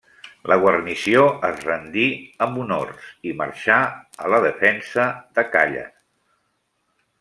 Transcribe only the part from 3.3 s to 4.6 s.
i marxà a la